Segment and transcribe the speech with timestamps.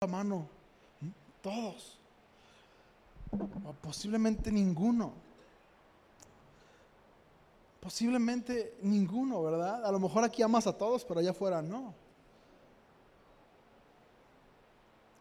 [0.00, 0.46] la mano.
[1.40, 1.96] Todos.
[3.64, 5.14] O posiblemente ninguno.
[7.80, 9.86] Posiblemente ninguno, ¿verdad?
[9.86, 11.94] A lo mejor aquí amas a todos, pero allá afuera no.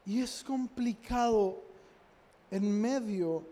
[0.05, 1.63] Y es complicado
[2.51, 3.43] en medio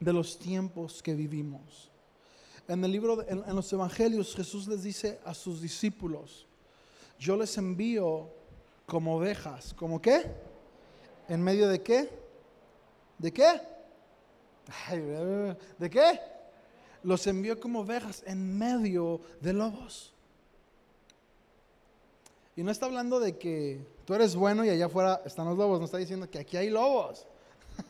[0.00, 1.90] de los tiempos que vivimos.
[2.68, 6.46] En el libro, en, en los evangelios, Jesús les dice a sus discípulos,
[7.18, 8.30] yo les envío
[8.86, 10.24] como ovejas, ¿como qué?
[11.28, 12.10] ¿En medio de qué?
[13.18, 13.60] ¿De qué?
[15.78, 16.20] ¿De qué?
[17.02, 20.12] Los envió como ovejas en medio de lobos.
[22.54, 25.78] Y no está hablando de que tú eres bueno y allá afuera están los lobos,
[25.78, 27.26] no está diciendo que aquí hay lobos.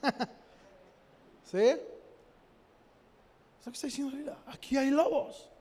[1.50, 1.58] ¿Sí?
[1.58, 1.80] ¿Eso
[3.64, 4.36] que está diciendo?
[4.46, 5.51] Aquí hay lobos.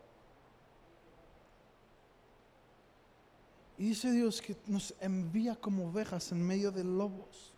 [3.82, 7.52] Y dice Dios que nos envía como ovejas en medio de lobos.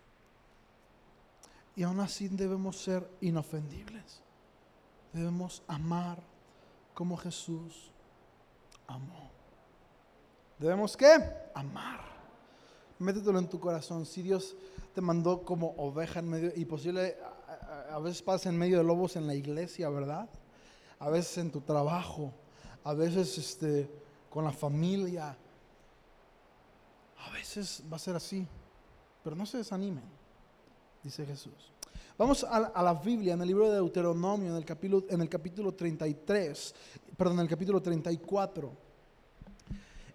[1.75, 4.21] Y aún así debemos ser inofendibles.
[5.11, 6.23] Debemos amar
[6.93, 7.91] como Jesús
[8.87, 9.31] amó.
[10.59, 11.09] ¿Debemos qué?
[11.53, 11.99] Amar.
[12.99, 14.05] Métetelo en tu corazón.
[14.05, 14.55] Si Dios
[14.95, 17.17] te mandó como oveja en medio, y posible,
[17.91, 20.29] a, veces pasa en medio de lobos en la iglesia, ¿verdad?
[20.99, 22.31] A veces en tu trabajo,
[22.85, 23.91] a veces este,
[24.29, 25.37] con la familia.
[27.27, 28.45] A veces va a ser así,
[29.23, 30.03] pero no se desanimen,
[31.03, 31.71] dice Jesús.
[32.17, 35.73] Vamos a, la Biblia, en el libro de Deuteronomio, en el capítulo, en el capítulo
[35.73, 36.75] 33,
[37.17, 38.71] perdón, en el capítulo 34.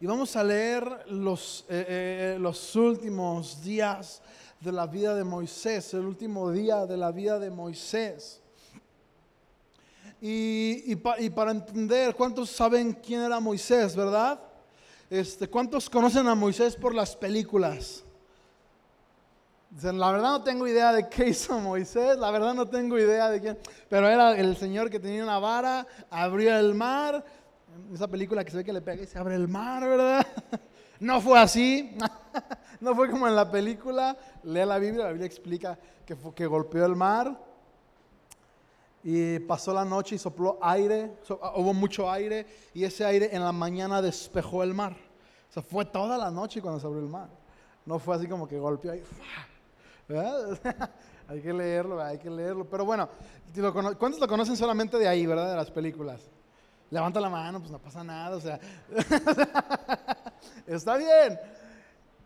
[0.00, 4.22] Y vamos a leer los, eh, eh, los últimos días
[4.60, 8.40] de la vida de Moisés, el último día de la vida de Moisés.
[10.20, 10.96] Y, y,
[11.30, 14.40] para entender, ¿cuántos saben quién era Moisés, verdad?
[15.10, 18.04] Este, ¿Cuántos conocen a Moisés por las películas?
[19.70, 23.30] Dicen, la verdad no tengo idea de qué hizo Moisés, la verdad no tengo idea
[23.30, 27.24] de quién, pero era el señor que tenía una vara, abrió el mar,
[27.92, 30.26] esa película que se ve que le pega y se abre el mar, ¿verdad?
[31.00, 31.96] No fue así,
[32.80, 36.44] no fue como en la película, lee la Biblia, la Biblia explica que, fue, que
[36.44, 37.38] golpeó el mar
[39.02, 43.42] y pasó la noche y sopló aire, so, hubo mucho aire y ese aire en
[43.42, 44.96] la mañana despejó el mar.
[45.48, 47.28] O sea, fue toda la noche cuando se abrió el mar.
[47.86, 49.02] No fue así como que golpeó ahí.
[51.28, 52.64] hay que leerlo, hay que leerlo.
[52.64, 53.08] Pero bueno,
[53.98, 55.50] ¿cuántos lo conocen solamente de ahí, verdad?
[55.50, 56.30] De las películas.
[56.90, 58.58] Levanta la mano, pues no pasa nada, o sea,
[60.66, 61.38] está bien.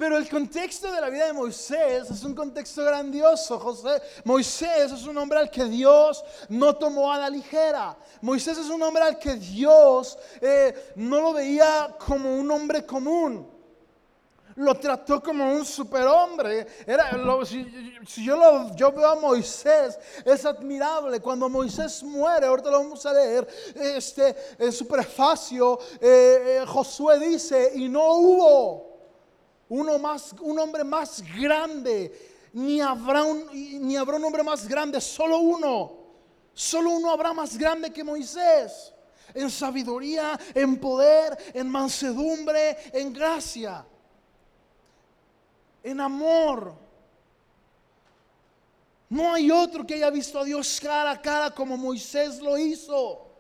[0.03, 3.57] Pero el contexto de la vida de Moisés es un contexto grandioso.
[3.61, 7.97] José, Moisés es un hombre al que Dios no tomó a la ligera.
[8.21, 13.49] Moisés es un hombre al que Dios eh, no lo veía como un hombre común
[14.57, 16.67] lo trató como un superhombre.
[16.85, 17.65] Era, lo, si,
[18.07, 21.21] si yo, lo, yo, veo a Moisés, es admirable.
[21.21, 23.47] Cuando Moisés muere, ahorita lo vamos a leer,
[23.77, 28.92] este, en su prefacio, eh, eh, Josué dice, y no hubo
[29.73, 33.47] uno más, un hombre más grande, ni habrá, un,
[33.87, 36.01] ni habrá un hombre más grande, solo uno.
[36.55, 38.93] Solo uno habrá más grande que Moisés.
[39.35, 43.87] En sabiduría, en poder, en mansedumbre, en gracia
[45.83, 46.75] en amor.
[49.09, 53.32] No hay otro que haya visto a Dios cara a cara como Moisés lo hizo.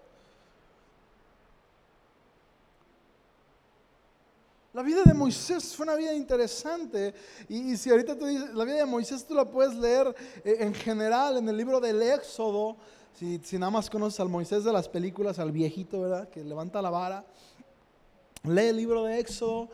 [4.74, 7.12] La vida de Moisés fue una vida interesante
[7.46, 10.56] y, y si ahorita tú dices, la vida de Moisés tú la puedes leer eh,
[10.60, 12.78] en general en el libro del Éxodo,
[13.12, 16.26] si, si nada más conoces al Moisés de las películas, al viejito, ¿verdad?
[16.30, 17.26] Que levanta la vara,
[18.44, 19.68] lee el libro de Éxodo,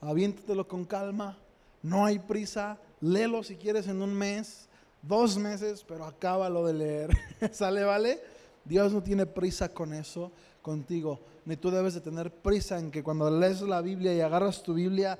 [0.00, 1.36] aviéntatelo con calma,
[1.82, 4.68] no hay prisa, léelo si quieres en un mes,
[5.02, 7.10] dos meses, pero acábalo de leer.
[7.52, 8.22] ¿Sale, vale?
[8.64, 10.30] Dios no tiene prisa con eso
[10.64, 14.62] contigo, ni tú debes de tener prisa en que cuando lees la Biblia y agarras
[14.62, 15.18] tu Biblia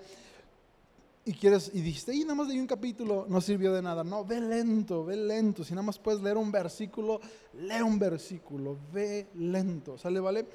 [1.27, 4.03] y quieres y dijiste, y nada más leí un capítulo, no sirvió de nada.
[4.03, 5.63] No, ve lento, ve lento.
[5.63, 7.21] Si nada más puedes leer un versículo,
[7.59, 9.99] lee un versículo, ve lento.
[9.99, 10.47] ¿Sale, vale?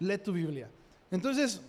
[0.00, 0.70] Lee tu Biblia.
[1.10, 1.60] Entonces,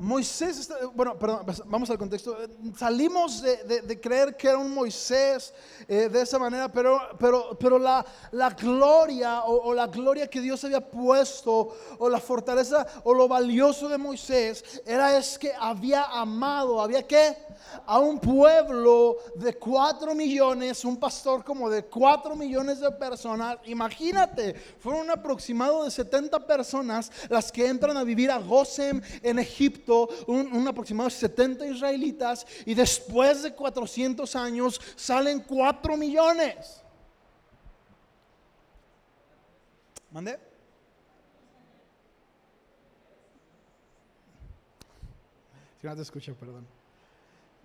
[0.00, 2.34] Moisés, está, bueno, perdón, vamos al contexto.
[2.74, 5.52] Salimos de, de, creer que era un Moisés
[5.86, 8.02] eh, de esa manera, pero, pero, pero la,
[8.32, 13.28] la gloria o, o, la gloria que Dios había puesto, o la fortaleza o lo
[13.28, 17.36] valioso de Moisés, era es que había amado, había que
[17.86, 23.58] a un pueblo de cuatro millones, un pastor como de cuatro millones de personas.
[23.64, 29.38] Imagínate, fueron un aproximado de 70 personas las que entran a vivir a Gosem en
[29.38, 36.82] Egipto un, un aproximado de 70 israelitas, y después de 400 años salen 4 millones.
[40.10, 40.38] ¿Mande?
[45.80, 46.66] Si no te escuché, perdón.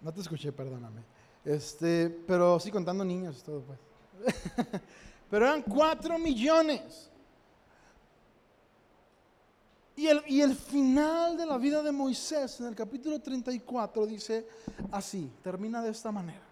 [0.05, 1.01] No te escuché, perdóname.
[1.43, 3.79] Este, pero sí contando niños y todo, pues.
[5.31, 7.09] pero eran 4 millones.
[9.95, 14.47] Y el, y el final de la vida de Moisés en el capítulo 34 dice
[14.91, 16.44] así, termina de esta manera.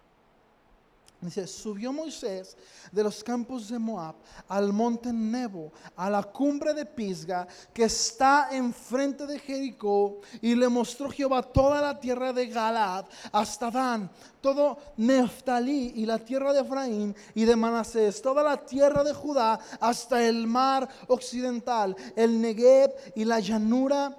[1.23, 2.57] Dice, subió Moisés
[2.91, 4.15] de los campos de Moab
[4.49, 10.67] al monte Nebo, a la cumbre de Pisga, que está enfrente de Jericó, y le
[10.67, 14.11] mostró Jehová toda la tierra de Galaad hasta Dan,
[14.41, 19.59] todo Neftalí y la tierra de Efraín y de Manasés, toda la tierra de Judá
[19.79, 24.17] hasta el mar occidental, el Negev y la llanura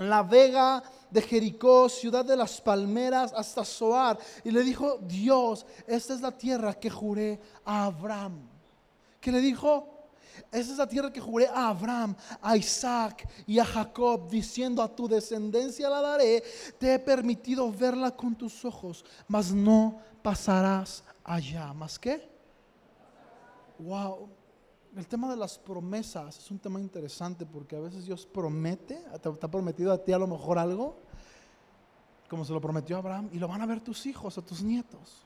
[0.00, 4.18] la vega de Jericó, ciudad de las palmeras, hasta Zoar.
[4.44, 8.48] Y le dijo, Dios, esta es la tierra que juré a Abraham.
[9.20, 9.86] ¿Qué le dijo?
[10.50, 14.94] Esta es la tierra que juré a Abraham, a Isaac y a Jacob, diciendo a
[14.94, 16.42] tu descendencia la daré.
[16.78, 21.72] Te he permitido verla con tus ojos, mas no pasarás allá.
[21.72, 22.28] ¿Más qué?
[23.78, 24.39] Wow
[24.96, 29.28] el tema de las promesas es un tema interesante porque a veces Dios promete, te,
[29.28, 30.96] ha prometido a ti a lo mejor algo,
[32.28, 35.22] como se lo prometió Abraham, y lo van a ver tus hijos o tus nietos.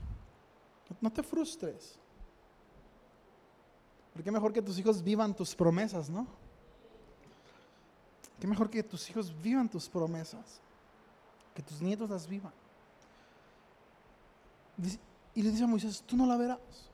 [1.01, 1.99] No te frustres.
[4.13, 6.27] Porque mejor que tus hijos vivan tus promesas, ¿no?
[8.39, 10.61] Qué mejor que tus hijos vivan tus promesas,
[11.55, 12.53] que tus nietos las vivan.
[15.35, 16.94] Y le dice a Moisés, tú no la verás.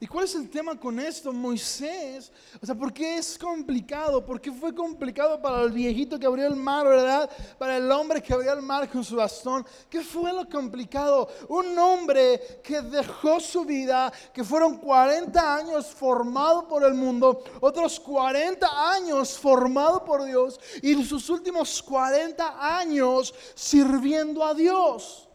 [0.00, 1.32] ¿Y cuál es el tema con esto?
[1.32, 2.30] Moisés,
[2.62, 4.24] o sea, ¿por qué es complicado?
[4.24, 7.28] ¿Por qué fue complicado para el viejito que abrió el mar, verdad?
[7.58, 9.66] Para el hombre que abrió el mar con su bastón.
[9.90, 11.28] ¿Qué fue lo complicado?
[11.48, 17.98] Un hombre que dejó su vida, que fueron 40 años formado por el mundo, otros
[17.98, 25.27] 40 años formado por Dios y sus últimos 40 años sirviendo a Dios.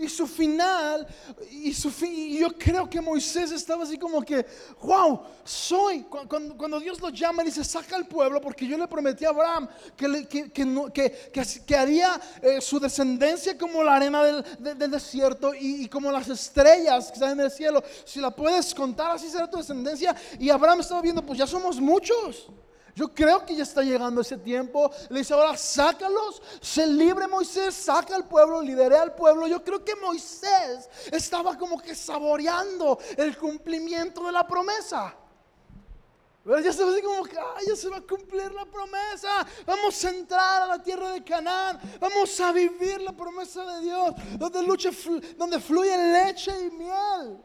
[0.00, 1.08] Y su final,
[1.50, 4.46] y, su y yo creo que Moisés estaba así como que,
[4.80, 6.04] wow, soy.
[6.04, 9.68] Cuando, cuando Dios lo llama, dice, saca al pueblo, porque yo le prometí a Abraham
[9.96, 11.32] que, que, que,
[11.66, 16.28] que haría eh, su descendencia como la arena del, del, desierto y, y, como las
[16.28, 17.82] estrellas que están en el cielo.
[18.04, 20.14] Si la puedes contar, así será tu descendencia.
[20.38, 22.46] Y Abraham estaba viendo, pues ya somos muchos.
[22.98, 24.90] Yo creo que ya está llegando ese tiempo.
[25.08, 29.46] Le dice ahora, sácalos, se libre Moisés, saca al pueblo, lidere al pueblo.
[29.46, 35.14] Yo creo que Moisés estaba como que saboreando el cumplimiento de la promesa.
[36.44, 37.36] Ya se va así como que
[37.68, 39.46] ya se va a cumplir la promesa.
[39.64, 41.78] Vamos a entrar a la tierra de Canaán.
[42.00, 44.12] Vamos a vivir la promesa de Dios.
[44.36, 44.60] Donde,
[45.36, 47.38] donde fluye leche y miel.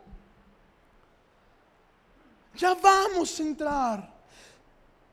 [2.56, 4.13] Ya vamos a entrar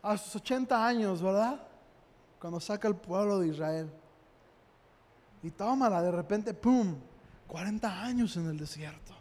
[0.03, 1.61] a sus 80 años, ¿verdad?
[2.41, 3.91] Cuando saca el pueblo de Israel.
[5.43, 6.97] Y tómala, de repente, ¡pum!
[7.47, 9.15] 40 años en el desierto.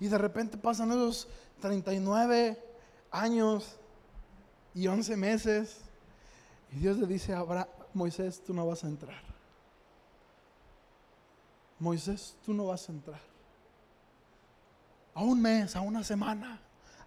[0.00, 1.28] Y de repente pasan esos
[1.60, 2.58] 39
[3.10, 3.76] años
[4.74, 5.80] y 11 meses.
[6.72, 9.22] Y Dios le dice a Moisés, tú no vas a entrar.
[11.78, 13.20] Moisés, tú no vas a entrar.
[15.14, 16.61] A un mes, a una semana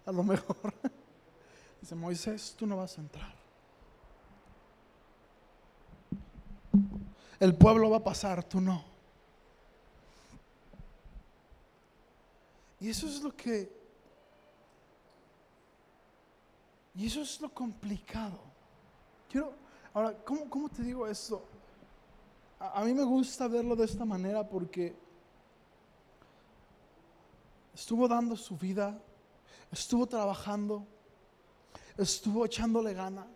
[0.06, 0.72] a lo mejor.
[1.80, 3.34] Dice, Moisés, tú no vas a entrar.
[7.38, 8.82] El pueblo va a pasar, tú no.
[12.80, 13.74] Y eso es lo que...
[16.94, 18.38] Y eso es lo complicado.
[19.28, 19.52] Quiero,
[19.92, 21.44] ahora, ¿cómo, cómo te digo esto?
[22.58, 24.96] A, a mí me gusta verlo de esta manera porque
[27.74, 28.98] estuvo dando su vida
[29.72, 30.86] estuvo trabajando,
[31.96, 33.26] estuvo echándole ganas,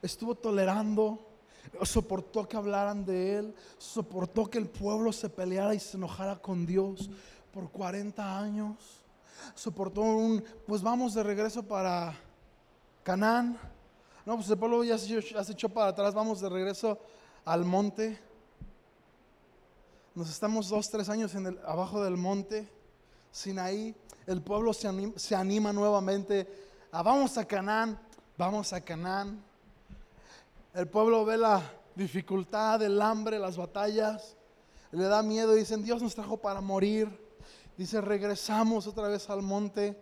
[0.00, 1.18] estuvo tolerando,
[1.82, 6.66] soportó que hablaran de él, soportó que el pueblo se peleara y se enojara con
[6.66, 7.10] Dios
[7.52, 8.76] por 40 años,
[9.54, 12.14] soportó un, pues vamos de regreso para
[13.02, 13.58] Canaán,
[14.24, 16.98] no, pues el pueblo ya se, echó para atrás, vamos de regreso
[17.44, 18.18] al monte,
[20.14, 22.68] nos estamos dos, tres años en el, abajo del monte,
[23.32, 23.94] Sinaí,
[24.26, 26.46] el pueblo se anima, se anima nuevamente
[26.92, 27.98] a vamos a Canaán,
[28.36, 29.42] vamos a Canaán.
[30.74, 31.62] El pueblo ve la
[31.94, 34.36] dificultad, el hambre, las batallas,
[34.90, 37.08] le da miedo dicen, Dios nos trajo para morir.
[37.78, 39.98] Dice, regresamos otra vez al monte,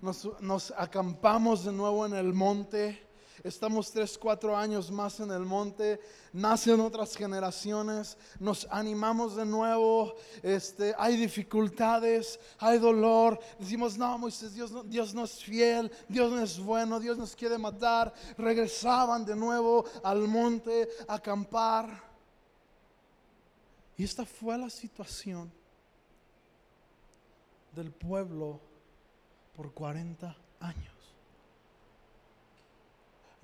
[0.00, 3.05] nos, nos acampamos de nuevo en el monte,
[3.44, 6.00] estamos tres, cuatro años más en el monte,
[6.32, 14.54] nacen otras generaciones, nos animamos de nuevo, este, hay dificultades, hay dolor, decimos, no, Moisés,
[14.54, 19.24] Dios no, Dios no es fiel, Dios no es bueno, Dios nos quiere matar, regresaban
[19.24, 22.04] de nuevo al monte a acampar.
[23.96, 25.50] Y esta fue la situación
[27.72, 28.60] del pueblo
[29.54, 30.95] por 40 años.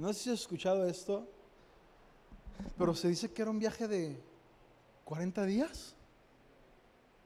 [0.03, 1.29] No sé si has escuchado esto,
[2.77, 4.21] pero se dice que era un viaje de
[5.05, 5.95] 40 días.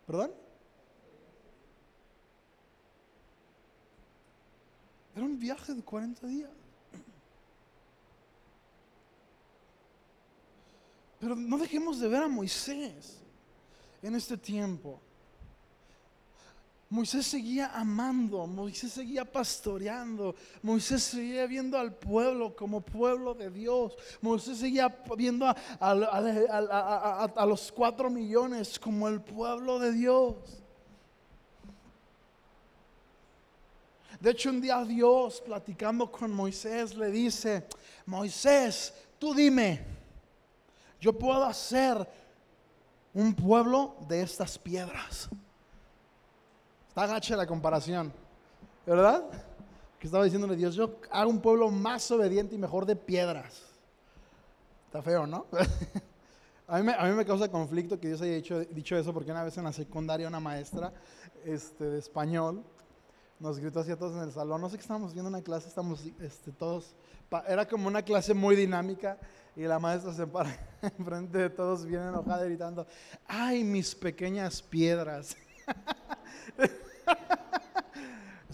[0.06, 0.30] ¿Perdón?
[5.14, 6.50] Era un viaje de 40 días.
[11.18, 13.16] Pero no dejemos de ver a Moisés
[14.02, 15.00] en este tiempo.
[16.88, 23.97] Moisés seguía amando, Moisés seguía pastoreando, Moisés seguía viendo al pueblo como pueblo de Dios,
[24.21, 30.37] Moisés seguía viendo a, a, los cuatro millones como el pueblo de Dios.
[34.21, 37.66] De hecho, un día Dios, platicando con Moisés, le dice,
[38.07, 39.85] Moisés, tú dime,
[41.00, 42.09] yo puedo hacer
[43.12, 45.28] un pueblo de estas piedras.
[46.97, 48.11] Está gacha la comparación,
[48.87, 49.23] ¿verdad?
[49.99, 53.65] Que estaba diciéndole Dios, yo hago un pueblo más obediente y mejor de piedras.
[54.87, 55.45] Está feo, ¿no?
[56.67, 59.65] a, mí me, causa conflicto que Dios haya dicho, dicho, eso porque una vez en
[59.65, 60.91] la secundaria una maestra
[61.45, 62.65] este, de español
[63.41, 65.69] nos gritó así a todos en el salón, no sé qué estábamos viendo una clase,
[65.69, 66.95] estamos este, todos,
[67.47, 69.19] era como una clase muy dinámica
[69.55, 70.49] y la maestra se para
[70.81, 72.87] enfrente de todos bien enojada gritando,
[73.26, 75.37] ay mis pequeñas piedras.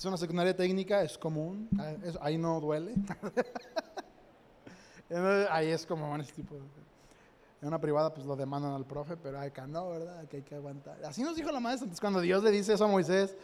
[0.03, 1.93] es una secundaria técnica, es común, ah,
[2.23, 2.93] ahí no duele.
[5.49, 6.63] ahí es como ese tipo de...
[7.61, 10.27] En una privada pues lo demandan al profe, pero acá no, ¿verdad?
[10.27, 11.05] Que hay que aguantar.
[11.05, 11.85] Así nos dijo la maestra.
[11.85, 13.37] Entonces cuando Dios le dice eso a Moisés,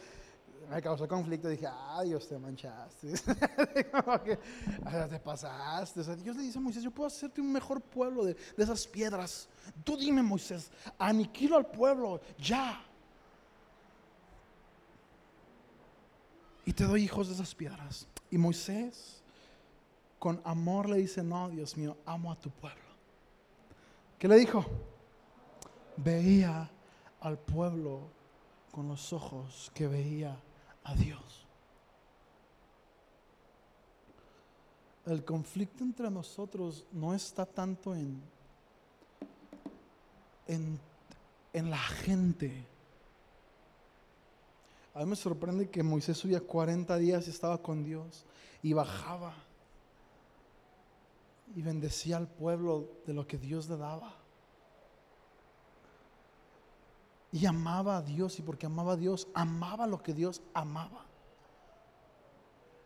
[0.69, 1.47] me causó conflicto.
[1.47, 3.13] Dije, ah, Dios, te manchaste.
[4.85, 6.03] Ah, te pasaste.
[6.17, 9.47] Dios le dice a Moisés, yo puedo hacerte un mejor pueblo de, de esas piedras.
[9.85, 12.83] Tú dime, Moisés, aniquilo al pueblo, ya.
[16.69, 18.05] Y te doy hijos de esas piedras.
[18.29, 19.23] Y Moisés,
[20.19, 22.83] con amor, le dice, no, Dios mío, amo a tu pueblo.
[24.19, 24.63] ¿Qué le dijo?
[25.97, 26.69] Veía
[27.21, 28.01] al pueblo
[28.71, 30.39] con los ojos que veía
[30.83, 31.47] a Dios.
[35.07, 38.21] El conflicto entre nosotros no está tanto en,
[40.45, 40.79] en,
[41.51, 42.63] en la gente
[44.93, 48.25] a mí me sorprende que Moisés subía 40 días y estaba con Dios
[48.61, 49.33] y bajaba
[51.55, 54.15] y bendecía al pueblo de lo que Dios le daba.
[57.31, 61.05] Y amaba a Dios y porque amaba a Dios, amaba lo que Dios amaba.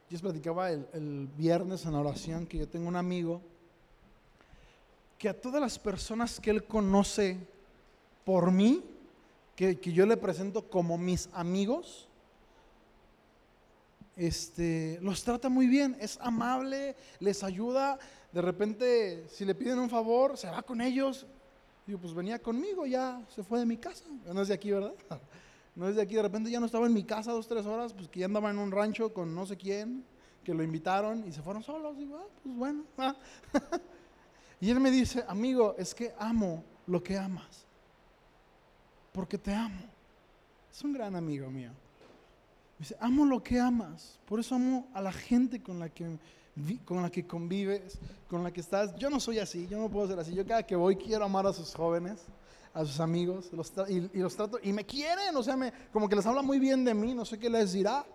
[0.10, 3.42] Yo les platicaba el, el viernes en la oración que yo tengo un amigo
[5.18, 7.40] que a todas las personas que él conoce
[8.26, 8.84] por mí,
[9.56, 12.08] que, yo le presento como mis amigos,
[14.16, 18.00] este, los trata muy bien, es amable, les ayuda.
[18.32, 21.26] De repente, si le piden un favor, se va con ellos.
[21.86, 24.06] Digo, pues venía conmigo, ya se fue de mi casa.
[24.26, 24.94] No es de aquí, ¿verdad?
[25.76, 26.14] No es de aquí.
[26.14, 28.52] De repente ya no estaba en mi casa dos, tres horas, pues que ya andaba
[28.52, 30.06] en un rancho con no sé quién,
[30.44, 31.98] que lo invitaron y se fueron solos.
[31.98, 32.84] Digo, ah, pues bueno.
[34.62, 37.66] y él me dice, amigo, es que amo lo que amas
[39.14, 39.82] porque te amo.
[40.72, 41.72] Es un gran amigo mío.
[42.80, 46.18] Dice, amo lo que amas, por eso amo a la gente con la que
[46.86, 47.98] con la que convives,
[48.30, 48.96] con la que estás.
[48.96, 50.34] Yo no soy así, yo no puedo ser así.
[50.34, 52.20] Yo cada que voy quiero amar a sus jóvenes,
[52.74, 53.50] a sus amigos,
[53.90, 56.84] y, los trato, y me quieren, o sea, me, como que les habla muy bien
[56.84, 58.06] de mí, no sé qué les dirá.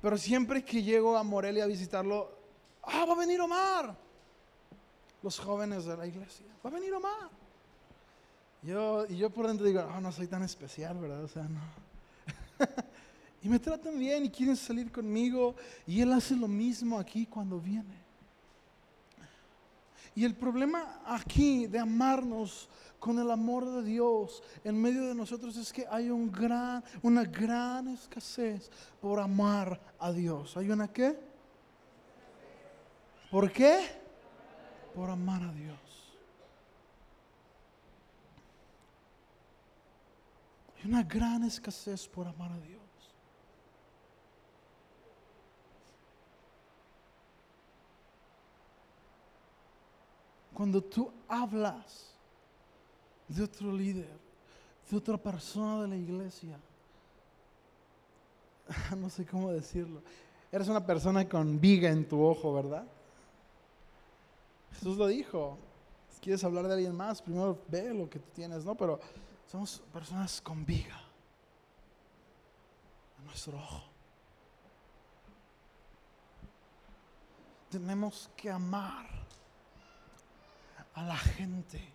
[0.00, 2.30] Pero siempre que llego a Morelia a visitarlo,
[2.82, 3.96] ah, va a venir Omar.
[5.22, 7.30] Los jóvenes de la iglesia, va a venir Omar.
[8.62, 11.24] Yo, y yo por dentro digo, oh, no soy tan especial, ¿verdad?
[11.24, 11.60] O sea, no.
[13.42, 15.56] y me tratan bien y quieren salir conmigo.
[15.86, 18.02] Y Él hace lo mismo aquí cuando viene.
[20.14, 25.56] Y el problema aquí de amarnos con el amor de Dios en medio de nosotros
[25.56, 30.56] es que hay un gran, una gran escasez por amar a Dios.
[30.56, 31.18] ¿Hay una qué?
[33.30, 33.80] ¿Por qué?
[34.94, 35.91] Por amar a Dios.
[40.82, 42.80] Hay una gran escasez por amar a Dios.
[50.52, 52.12] Cuando tú hablas
[53.28, 54.10] de otro líder,
[54.90, 56.58] de otra persona de la iglesia,
[58.96, 60.02] no sé cómo decirlo,
[60.50, 62.84] eres una persona con viga en tu ojo, ¿verdad?
[64.74, 65.58] Jesús lo dijo.
[66.20, 68.76] Quieres hablar de alguien más, primero ve lo que tú tienes, ¿no?
[68.76, 69.00] Pero
[69.52, 70.98] somos personas con viga
[73.18, 73.82] en nuestro ojo.
[77.68, 79.06] Tenemos que amar
[80.94, 81.86] a la gente.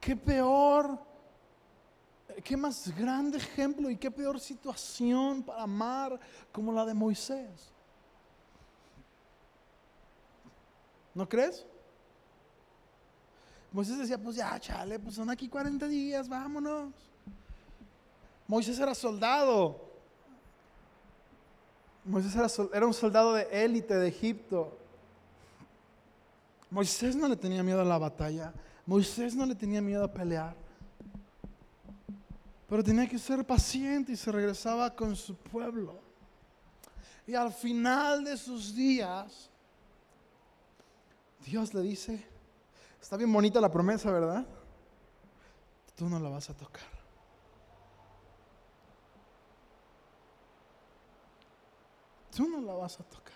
[0.00, 0.98] Qué peor,
[2.42, 6.18] qué más grande ejemplo y qué peor situación para amar
[6.50, 7.72] como la de Moisés.
[11.14, 11.64] ¿No crees?
[13.76, 16.94] Moisés decía, pues ya, chale, pues son aquí 40 días, vámonos.
[18.48, 19.78] Moisés era soldado.
[22.02, 22.34] Moisés
[22.72, 24.74] era, un soldado de élite de Egipto.
[26.70, 28.50] Moisés no le tenía miedo a la batalla.
[28.86, 30.56] Moisés no le tenía miedo a pelear.
[32.70, 36.00] Pero tenía que ser paciente y se regresaba con su pueblo.
[37.26, 39.50] Y al final de sus días,
[41.44, 42.35] Dios le dice,
[43.00, 44.46] está bien bonita la promesa, ¿verdad?
[45.94, 46.84] Tú no la vas a tocar.
[52.36, 53.32] Tú no la vas a tocar.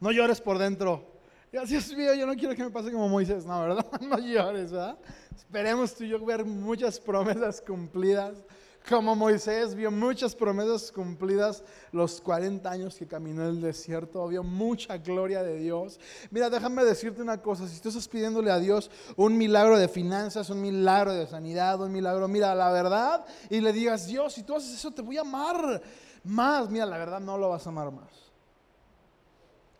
[0.00, 1.16] No llores por dentro.
[1.52, 3.46] Dios mío, yo no quiero que me pase como Moisés.
[3.46, 3.86] No, ¿verdad?
[4.00, 4.98] No llores, ¿verdad?
[5.34, 8.44] Esperemos tú y yo ver muchas promesas cumplidas
[8.88, 14.42] como Moisés vio muchas promesas cumplidas los 40 años que caminó en el desierto, vio
[14.42, 15.98] mucha gloria de Dios.
[16.30, 20.50] Mira, déjame decirte una cosa, si tú estás pidiéndole a Dios un milagro de finanzas,
[20.50, 24.54] un milagro de sanidad, un milagro, mira, la verdad, y le digas, Dios, si tú
[24.54, 25.82] haces eso, te voy a amar
[26.24, 28.26] más, mira, la verdad no lo vas a amar más.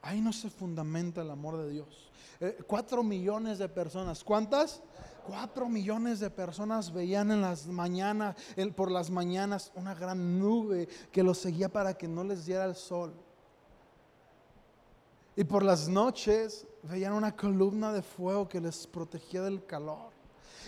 [0.03, 2.11] Ahí no se fundamenta el amor de Dios.
[2.41, 4.83] Eh, cuatro millones de personas, ¿cuántas?
[5.26, 8.36] Cuatro millones de personas veían en las mañanas,
[8.76, 12.76] por las mañanas, una gran nube que los seguía para que no les diera el
[12.76, 13.12] sol.
[15.34, 20.10] Y por las noches veían una columna de fuego que les protegía del calor.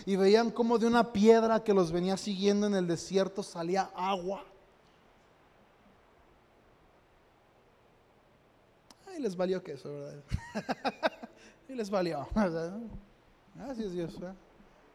[0.05, 4.43] Y veían como de una piedra que los venía siguiendo en el desierto salía agua.
[9.07, 10.23] Ay, les valió que eso, ¿verdad?
[11.69, 12.27] y les valió.
[13.77, 14.19] Es Dios.
[14.19, 14.35] ¿verdad?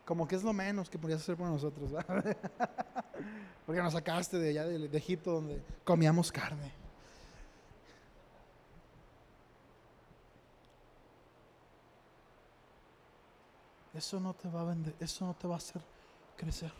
[0.04, 1.90] Como que es lo menos que podías hacer por nosotros,
[3.66, 6.72] porque nos sacaste de allá de, Egipto donde comíamos carne.
[13.94, 15.80] Eso no te va a vender, eso no te va a hacer
[16.36, 16.72] crecer.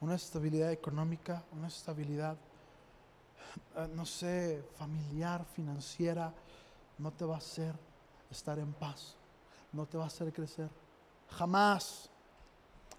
[0.00, 2.36] Una estabilidad económica, una estabilidad,
[3.76, 6.34] eh, no sé, familiar, financiera,
[6.98, 7.72] no te va a hacer
[8.30, 9.14] estar en paz,
[9.72, 10.81] no te va a hacer crecer.
[11.36, 12.08] Jamás.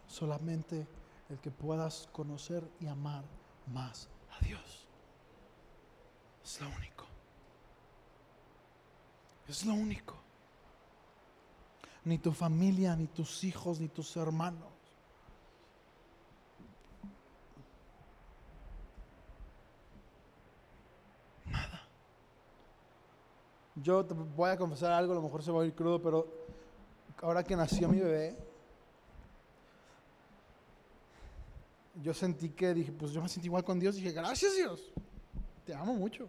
[0.07, 0.87] Solamente
[1.29, 3.23] el que puedas conocer y amar
[3.67, 4.87] más a Dios.
[6.43, 7.05] Es lo único.
[9.47, 10.15] Es lo único.
[12.05, 14.71] Ni tu familia, ni tus hijos, ni tus hermanos.
[21.45, 21.81] Nada.
[23.75, 26.27] Yo te voy a confesar algo, a lo mejor se va a ir crudo, pero
[27.23, 28.35] ahora que nació mi bebé,
[32.01, 33.95] yo sentí que dije, pues yo me sentí igual con Dios.
[33.95, 34.91] Dije, gracias Dios,
[35.65, 36.27] te amo mucho.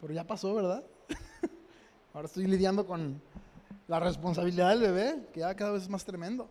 [0.00, 0.82] Pero ya pasó, ¿verdad?
[2.14, 3.20] Ahora estoy lidiando con
[3.86, 6.48] la responsabilidad del bebé, que ya cada vez es más tremendo.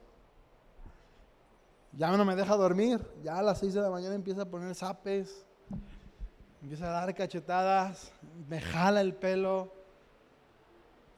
[1.94, 3.04] Ya no me deja dormir.
[3.24, 5.44] Ya a las 6 de la mañana empieza a poner zapes,
[6.62, 8.12] empieza a dar cachetadas,
[8.48, 9.79] me jala el pelo.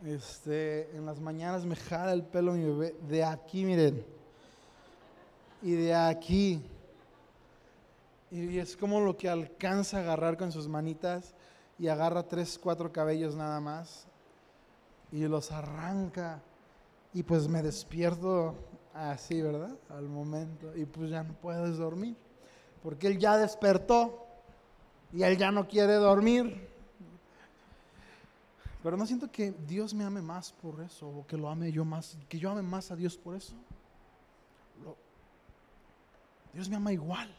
[0.06, 2.96] Este, en las mañanas me jala el pelo mi bebé.
[3.08, 4.04] De aquí, miren.
[5.62, 6.62] Y de aquí.
[8.32, 11.36] Y es como lo que alcanza a agarrar con sus manitas.
[11.78, 14.08] Y agarra tres, cuatro cabellos nada más.
[15.12, 16.42] Y los arranca.
[17.14, 18.56] Y pues me despierto
[18.94, 19.76] así, ¿verdad?
[19.90, 20.76] Al momento.
[20.76, 22.16] Y pues ya no puedes dormir.
[22.82, 24.26] Porque él ya despertó.
[25.14, 26.70] Y él ya no quiere dormir.
[28.84, 31.86] Pero no siento que Dios me ame más por eso, o que lo ame yo
[31.86, 33.54] más, que yo ame más a Dios por eso.
[36.54, 37.34] Dios me ama igual.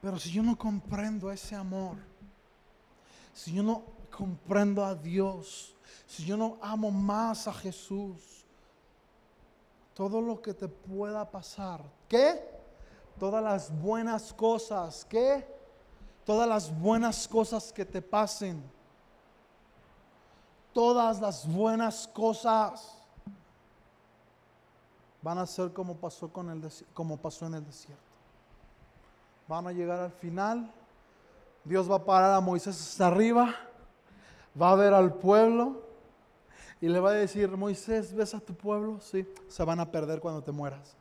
[0.00, 1.96] Pero si yo no comprendo ese amor,
[3.32, 5.74] si yo no comprendo a Dios,
[6.06, 8.44] si yo no amo más a Jesús,
[9.94, 11.82] todo lo que te pueda pasar.
[12.08, 12.42] ¿Qué?
[13.18, 15.04] Todas las buenas cosas.
[15.08, 15.46] ¿Qué?
[16.24, 18.62] Todas las buenas cosas que te pasen.
[20.72, 22.96] Todas las buenas cosas
[25.20, 28.02] van a ser como pasó, con el, como pasó en el desierto.
[29.48, 30.70] Van a llegar al final.
[31.64, 33.54] Dios va a parar a Moisés hasta arriba.
[34.60, 35.82] Va a ver al pueblo
[36.80, 38.98] y le va a decir, Moisés, ¿ves a tu pueblo?
[39.00, 40.96] Sí, se van a perder cuando te mueras.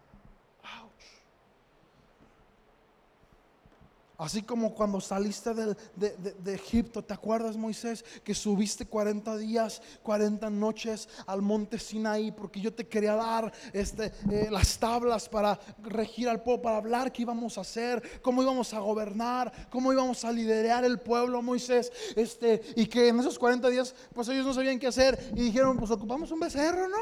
[4.21, 8.05] Así como cuando saliste de, Egipto, ¿te acuerdas Moisés?
[8.23, 14.13] Que subiste 40 días, 40 noches al monte Sinaí porque yo te quería dar este,
[14.29, 18.71] eh, las tablas para regir al pueblo, para hablar qué íbamos a hacer, cómo íbamos
[18.75, 21.91] a gobernar, cómo íbamos a liderar el pueblo, Moisés.
[22.15, 25.77] Este, y que en esos 40 días, pues ellos no sabían qué hacer y dijeron,
[25.77, 26.97] pues ocupamos un becerro, ¿no?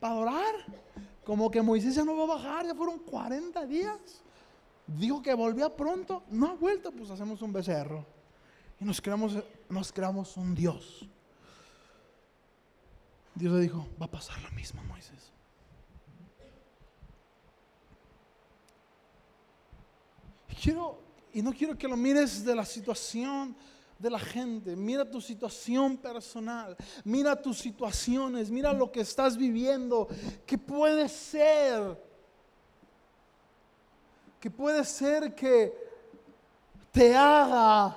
[0.00, 0.54] Para adorar.
[1.22, 4.21] Como que Moisés ya no va a bajar, ya fueron 40 días.
[4.86, 8.04] Dijo que volvía pronto, no ha vuelto, pues hacemos un becerro.
[8.80, 9.36] Y nos creamos,
[9.68, 11.06] nos creamos un Dios.
[13.34, 15.30] Dios le dijo, va a pasar lo mismo, Moisés.
[20.60, 20.98] Quiero,
[21.32, 23.56] y no quiero que lo mires de la situación
[24.02, 30.08] de la gente, mira tu situación personal, mira tus situaciones, mira lo que estás viviendo,
[30.44, 31.96] que puede ser
[34.42, 35.72] que puede ser que
[36.90, 37.96] te haga,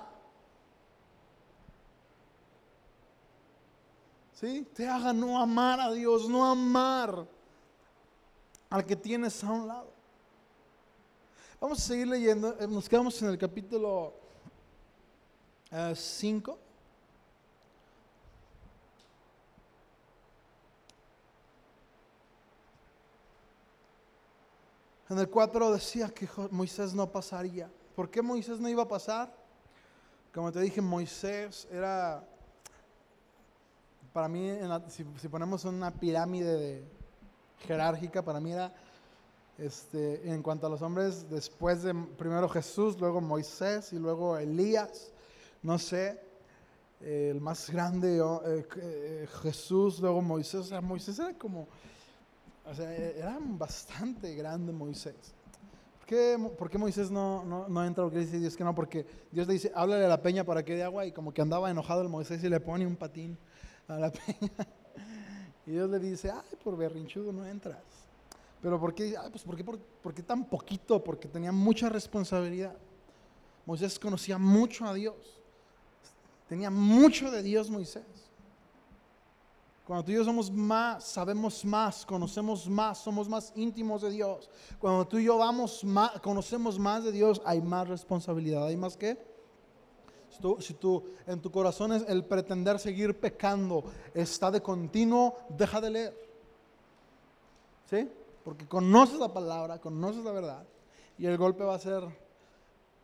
[4.36, 4.62] ¿sí?
[4.76, 7.26] Te haga no amar a Dios, no amar
[8.70, 9.90] al que tienes a un lado.
[11.60, 14.14] Vamos a seguir leyendo, eh, nos quedamos en el capítulo
[15.96, 16.52] 5.
[16.52, 16.64] Eh,
[25.08, 27.70] En el 4 decía que Moisés no pasaría.
[27.96, 29.32] ¿Por qué Moisés no iba a pasar?
[30.34, 32.28] Como te dije, Moisés era,
[34.12, 34.50] para mí,
[34.89, 36.84] si, ponemos una pirámide
[37.68, 38.74] jerárquica, para mí era,
[39.60, 45.13] este, en cuanto a los hombres, después de primero Jesús, luego Moisés y luego Elías,
[45.62, 46.20] no sé,
[47.00, 51.68] el más grande eh, eh, Jesús, luego Moisés, o sea, Moisés era como
[52.67, 55.34] o sea, e-, era bastante grande Moisés.
[56.58, 58.75] ¿Por qué, Moisés no, no, no, entra lo que dice Dios que no?
[58.75, 61.41] Porque Dios le dice, háblale a la peña para que dé agua y como que
[61.41, 63.36] andaba enojado el Moisés y le pone un patín
[63.88, 64.51] a la peña.
[65.65, 67.82] Y Dios le dice, ay, por berrinchudo no entras.
[68.62, 69.15] Pero ¿por qué?
[69.32, 71.04] pues ¿por qué, por qué tan poquito?
[71.04, 72.75] Porque tenía mucha responsabilidad.
[73.65, 75.41] Moisés conocía mucho a Dios.
[76.47, 78.04] Tenía mucho de Dios Moisés.
[79.86, 84.50] Cuando tú y yo somos más, sabemos más, conocemos más, somos más íntimos de Dios.
[84.80, 88.65] Cuando tú y yo vamos más, conocemos más de Dios, hay más responsabilidad.
[88.65, 89.15] ¿Hay más que?
[90.32, 93.84] Si tú, si tú en tu corazón es el pretender seguir pecando,
[94.15, 96.28] está de continuo, deja de leer.
[97.88, 98.10] ¿Sí?
[98.43, 100.63] Porque conoces la palabra, conoces la verdad.
[101.19, 102.04] Y el golpe va a ser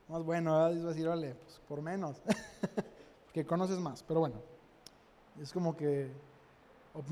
[0.08, 0.54] más bueno.
[0.54, 0.72] ¿verdad?
[0.76, 2.18] Y a decir, vale, pues por menos.
[3.34, 4.02] que conoces más.
[4.02, 4.38] Pero bueno,
[5.40, 6.31] es como que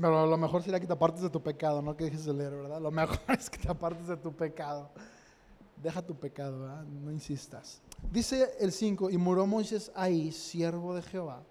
[0.00, 2.52] pero lo mejor sería que te apartes de tu pecado, no que dejes de leer,
[2.52, 2.80] ¿verdad?
[2.80, 4.90] Lo mejor es que te apartes de tu pecado.
[5.82, 6.84] Deja tu pecado, ¿verdad?
[6.84, 7.80] No insistas.
[8.10, 11.42] Dice el 5, y murió Moisés ahí, siervo de Jehová,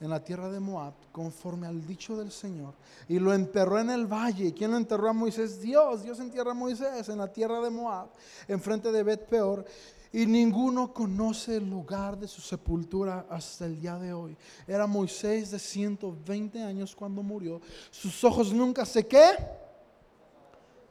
[0.00, 2.74] en la tierra de Moab, conforme al dicho del Señor,
[3.08, 4.52] y lo enterró en el valle.
[4.52, 5.60] ¿Quién lo enterró a Moisés?
[5.60, 6.02] Dios.
[6.02, 8.08] Dios entierra a Moisés en la tierra de Moab,
[8.48, 9.64] enfrente de Bet Peor
[10.12, 14.36] y ninguno conoce el lugar de su sepultura hasta el día de hoy.
[14.66, 17.60] Era Moisés de 120 años cuando murió.
[17.90, 19.36] Sus ojos nunca se qué?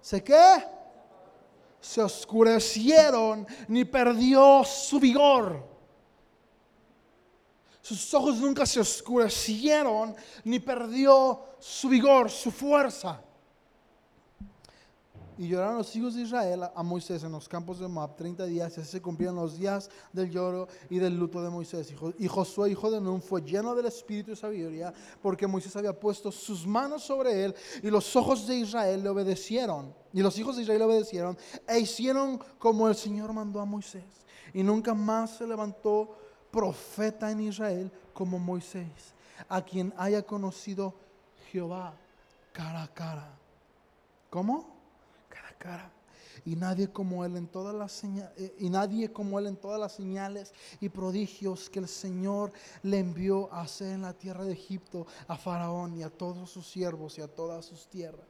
[0.02, 0.64] ¿Se qué?
[1.82, 5.68] Se oscurecieron ni perdió su vigor.
[7.82, 13.22] Sus ojos nunca se oscurecieron ni perdió su vigor, su fuerza.
[15.40, 18.78] Y lloraron los hijos de Israel a Moisés en los campos de Moab 30 días,
[18.78, 21.94] y así se cumplieron los días del lloro y del luto de Moisés.
[22.18, 26.30] Y Josué, hijo de Nun, fue lleno del espíritu y sabiduría, porque Moisés había puesto
[26.30, 29.96] sus manos sobre él, y los ojos de Israel le obedecieron.
[30.12, 34.04] Y los hijos de Israel le obedecieron, e hicieron como el Señor mandó a Moisés.
[34.54, 36.18] Y nunca más se levantó
[36.52, 39.14] profeta en Israel como Moisés,
[39.48, 40.94] a quien haya conocido
[41.50, 41.94] Jehová
[42.52, 43.40] cara a cara.
[44.30, 44.79] ¿Cómo?
[45.60, 45.92] Cara.
[46.46, 49.80] Y nadie como él en todas las señales, eh, y nadie como él en todas
[49.80, 54.54] las señales y prodigios que el Señor le envió a hacer en la tierra de
[54.54, 58.26] Egipto a Faraón y a todos sus siervos y a todas sus tierras.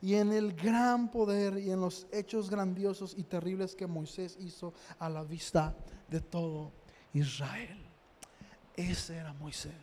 [0.00, 4.72] y en el gran poder y en los hechos grandiosos y terribles que Moisés hizo
[4.98, 5.76] a la vista
[6.08, 6.72] de todo
[7.12, 7.78] Israel.
[8.74, 9.74] Ese era Moisés.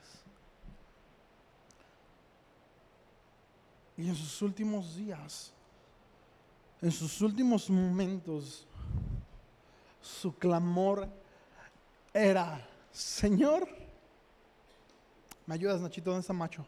[3.98, 5.54] Y en sus últimos días,
[6.82, 8.66] en sus últimos momentos,
[10.02, 11.10] su clamor
[12.14, 13.68] era, Señor,
[15.46, 16.12] ¿me ayudas Nachito?
[16.12, 16.66] ¿Dónde está Macho?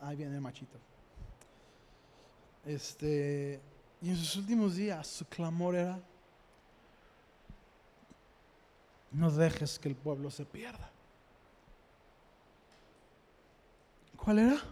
[0.00, 0.78] Ahí viene el Machito.
[2.64, 3.60] Este,
[4.02, 6.00] y en sus últimos días su clamor era,
[9.12, 10.90] no dejes que el pueblo se pierda.
[14.16, 14.62] ¿Cuál era?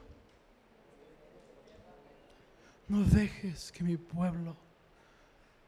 [2.88, 4.57] No dejes que mi pueblo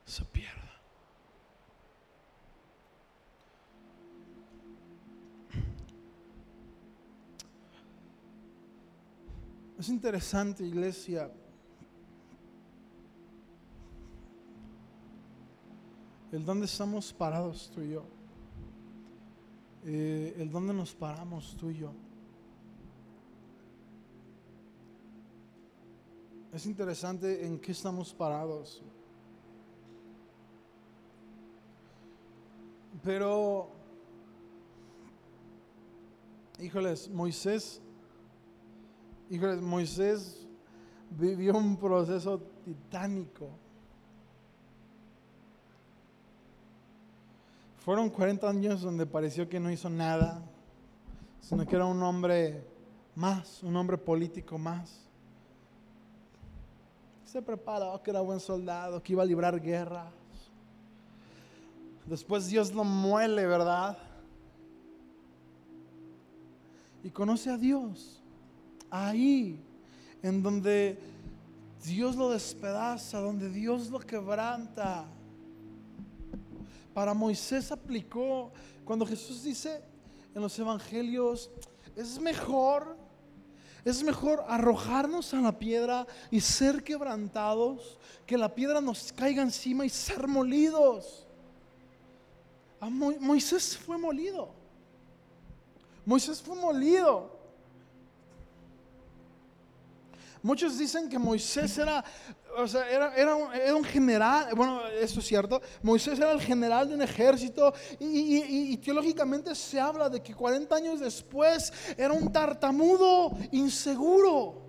[0.04, 0.64] se pierda.
[9.78, 11.30] Es interesante, iglesia.
[16.32, 18.04] El dónde estamos parados tú y yo.
[19.84, 21.92] Eh, el dónde nos paramos tú y yo.
[26.54, 28.80] Es interesante en qué estamos parados.
[33.02, 33.70] Pero,
[36.60, 37.82] híjoles, Moisés,
[39.28, 40.46] híjoles, Moisés
[41.10, 43.48] vivió un proceso titánico.
[47.78, 50.40] Fueron 40 años donde pareció que no hizo nada,
[51.40, 52.64] sino que era un hombre
[53.16, 55.04] más, un hombre político más.
[57.34, 60.06] Se preparó que era buen soldado, que iba a librar guerras.
[62.06, 63.98] Después Dios lo muele, ¿verdad?
[67.02, 68.22] Y conoce a Dios.
[68.88, 69.58] Ahí,
[70.22, 70.96] en donde
[71.84, 75.04] Dios lo despedaza, donde Dios lo quebranta.
[76.94, 78.52] Para Moisés aplicó,
[78.84, 79.82] cuando Jesús dice
[80.36, 81.50] en los evangelios,
[81.96, 82.96] es mejor,
[83.84, 89.84] es mejor arrojarnos a la piedra y ser quebrantados, que la piedra nos caiga encima
[89.84, 91.26] y ser molidos.
[92.80, 94.50] A Moisés fue molido.
[96.06, 97.34] Moisés fue molido.
[100.42, 102.04] Muchos dicen que Moisés era,
[102.56, 103.34] o sea, era,
[103.74, 109.54] un, general, bueno, eso es cierto, Moisés era el general de un ejército y, teológicamente
[109.54, 114.62] se habla de que 40 años después era un tartamudo inseguro.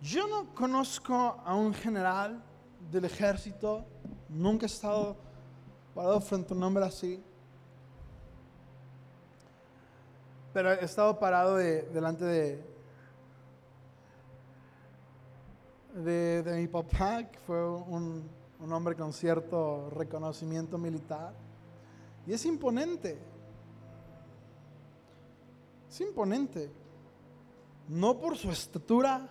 [0.00, 2.42] Yo no conozco a un general
[2.92, 3.84] del ejército,
[4.28, 5.16] nunca he estado
[5.94, 7.22] parado frente a un hombre así.
[10.54, 12.64] Pero he estado parado delante de,
[15.96, 18.22] de, mi papá, que fue un,
[18.60, 21.34] un hombre con cierto reconocimiento militar.
[22.24, 23.18] Y es imponente.
[25.90, 26.70] Es imponente.
[27.88, 29.28] No por su estatura,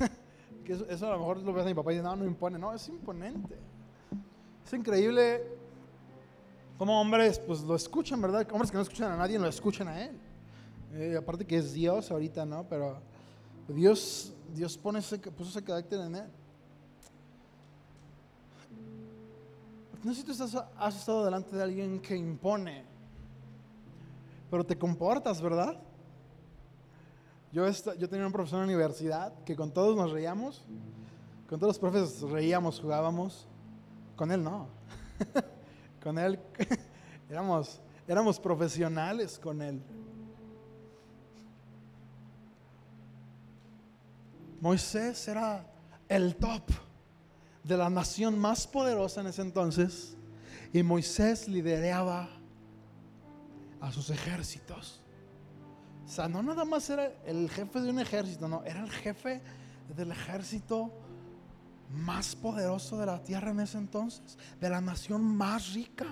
[0.64, 2.58] que eso, a lo mejor lo ves a mi papá y dice, no, no impone,
[2.58, 3.56] no, es imponente.
[4.66, 5.44] Es increíble
[6.76, 8.48] como hombres, pues lo escuchan, ¿verdad?
[8.50, 10.20] Hombres que no escuchan a nadie, lo escuchan a Él.
[10.92, 12.66] Eh, aparte que es Dios ahorita, ¿no?
[12.68, 12.98] Pero
[13.68, 16.28] Dios, Dios pone ese, puso ese carácter en Él.
[20.02, 20.32] No sé si tú
[20.78, 22.84] has estado delante de alguien que impone,
[24.50, 25.78] pero te comportas, ¿verdad?
[27.52, 30.64] Yo, yo tenía un profesor en la universidad que con todos nos reíamos,
[31.48, 33.46] con todos los profes reíamos, jugábamos,
[34.16, 34.68] con él no.
[36.02, 36.38] Con él
[37.28, 39.82] éramos, éramos profesionales con él.
[44.60, 45.66] Moisés era
[46.08, 46.70] el top
[47.64, 50.16] de la nación más poderosa en ese entonces
[50.72, 52.28] y Moisés lideraba
[53.80, 55.00] a sus ejércitos.
[56.04, 59.40] O sea, no nada más era el jefe de un ejército, no, era el jefe
[59.96, 60.92] del ejército
[61.90, 66.06] más poderoso de la tierra en ese entonces, de la nación más rica.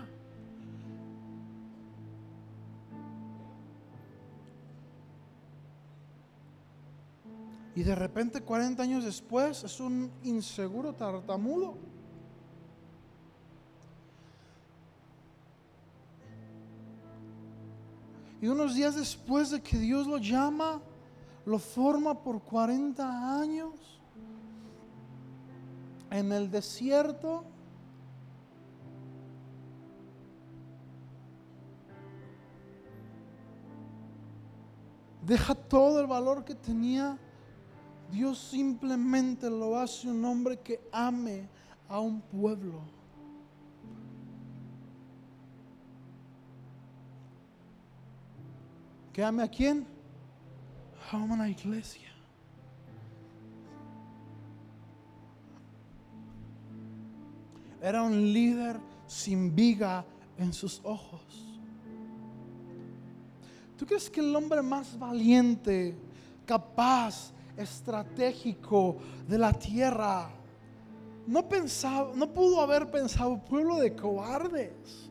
[7.79, 11.77] Y de repente 40 años después es un inseguro tartamudo.
[18.41, 20.81] Y unos días después de que Dios lo llama,
[21.47, 24.01] lo forma por 40 años
[26.11, 27.45] en el desierto.
[35.25, 37.17] Deja todo el valor que tenía
[38.11, 41.49] Dios simplemente lo hace un hombre que ame
[41.88, 42.81] a un pueblo.
[49.12, 49.87] ¿Que ame a quién?
[51.11, 52.09] A una iglesia.
[57.81, 60.05] Era un líder sin viga
[60.37, 61.23] en sus ojos.
[63.77, 65.97] ¿Tú crees que el hombre más valiente,
[66.44, 70.31] capaz, estratégico de la tierra
[71.29, 75.11] no pensaba, no pudo haber pensado pueblo de cobardes?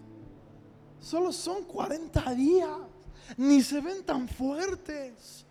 [0.99, 2.77] Solo son 40 días,
[3.37, 5.45] ni se ven tan fuertes.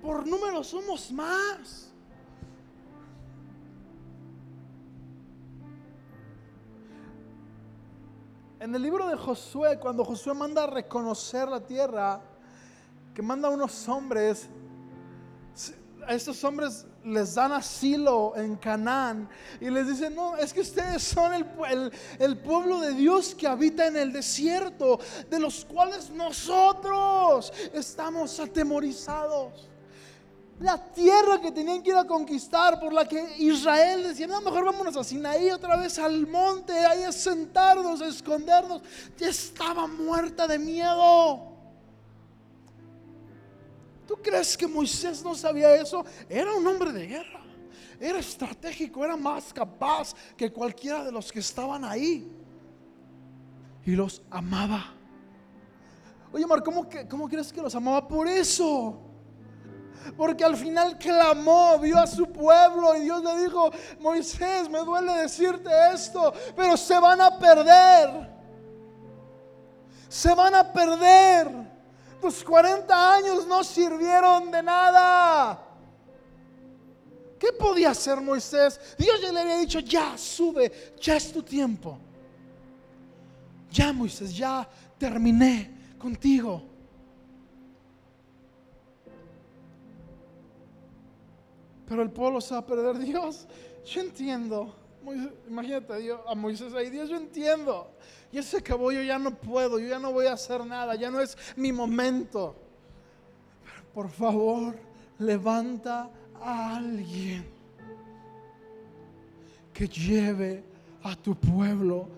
[0.00, 1.92] Por número somos más.
[8.60, 12.22] En el libro de Josué, cuando Josué manda a reconocer la tierra,
[13.18, 14.46] que manda unos hombres,
[16.06, 19.28] a estos hombres les dan asilo en Canaán
[19.60, 23.88] y les dicen, no, es que ustedes son el, el, pueblo de Dios que habita
[23.88, 29.68] en el desierto, de los cuales nosotros estamos atemorizados
[30.60, 34.64] la tierra que tenían que ir a conquistar, por la que Israel decía, no, mejor
[34.64, 38.80] vámonos a Sinaí otra vez al monte, ahí a sentarnos, a escondernos.
[39.16, 41.47] Ya estaba muerta de miedo.
[44.08, 46.02] ¿Tú crees que Moisés no sabía eso?
[46.30, 47.42] Era un hombre de guerra,
[48.00, 52.26] era estratégico, era más capaz que cualquiera de los que estaban ahí.
[53.84, 54.94] Y los amaba.
[56.32, 58.08] Oye, Mar, ¿cómo, ¿cómo crees que los amaba?
[58.08, 59.04] Por eso
[60.16, 65.12] porque al final clamó, vio a su pueblo y Dios le dijo, Moisés, me duele
[65.12, 68.30] decirte esto, pero se van a perder.
[70.08, 71.67] Se van a perder.
[72.20, 75.64] Tus 40 años no sirvieron de nada.
[77.38, 78.80] ¿Qué podía hacer Moisés?
[78.98, 81.98] Dios ya le había dicho, ya sube, ya es tu tiempo.
[83.70, 86.62] Ya Moisés, ya terminé contigo.
[91.86, 92.98] Pero el pueblo se va a perder.
[93.04, 93.46] Dios,
[93.84, 94.74] yo entiendo.
[95.48, 95.92] Imagínate
[96.26, 96.90] a, Moisés ahí.
[96.90, 97.90] Dios, yo entiendo.
[98.32, 101.10] Ya se acabó, yo ya no puedo, yo ya no voy a hacer nada, ya
[101.10, 102.56] no es mi momento.
[103.64, 104.78] Pero por favor,
[105.18, 107.46] levanta a alguien
[109.72, 110.64] que lleve
[111.02, 112.08] a tu pueblo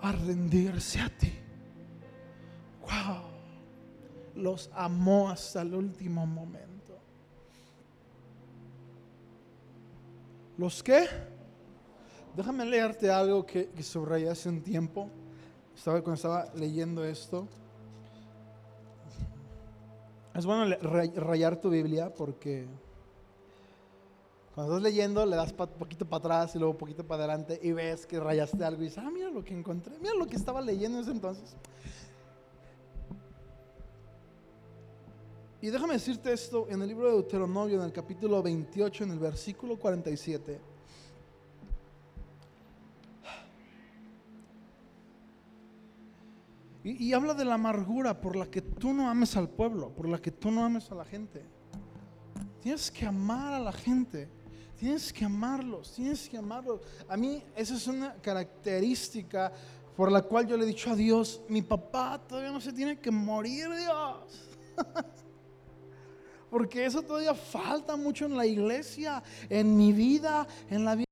[0.00, 1.32] a rendirse a ti.
[2.80, 3.22] Wow.
[4.34, 6.76] Los amó hasta el último momento.
[10.58, 11.06] ¿Los qué?
[12.36, 15.08] Déjame leerte algo que, que subrayé hace un tiempo.
[15.74, 17.48] Estaba, cuando estaba leyendo esto.
[20.34, 22.66] Es bueno rayar tu Biblia porque
[24.54, 28.04] cuando estás leyendo le das poquito para atrás y luego poquito para adelante y ves
[28.04, 30.98] que rayaste algo y dices, ah, mira lo que encontré, mira lo que estaba leyendo
[30.98, 31.56] en ese entonces.
[35.62, 39.18] Y déjame decirte esto en el libro de Deuteronomio, en el capítulo 28, en el
[39.18, 40.75] versículo 47.
[46.88, 50.22] Y, habla de la amargura por la que tú no ames al pueblo, por la
[50.22, 51.44] que tú no ames a la gente.
[52.60, 54.28] Tienes que amar a la gente,
[54.78, 56.80] tienes que amarlos, tienes que amarlos.
[57.08, 59.52] A mí esa es una característica
[59.96, 63.00] por la cual yo le he dicho a Dios, mi papá todavía no se tiene
[63.00, 64.48] que morir, Dios.
[66.50, 71.06] Porque eso todavía falta mucho en la iglesia, en mi vida, en la vida.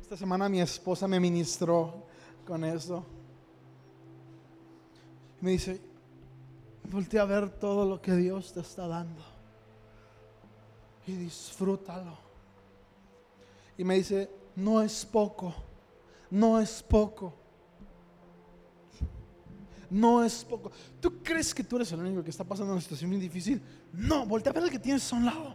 [0.00, 2.12] Esta semana mi esposa me ministró
[2.44, 3.04] con eso.
[5.40, 5.80] Me dice,
[6.90, 9.22] voltea a ver todo lo que Dios te está dando.
[11.06, 12.16] Y disfrútalo.
[13.76, 15.54] Y me dice, no es poco,
[16.30, 17.44] no es poco
[19.94, 20.72] no es poco.
[21.00, 23.62] ¿Tú crees que tú eres el único que está pasando una situación muy difícil?
[23.92, 25.54] No, voltea a ver al que tienes a un lado.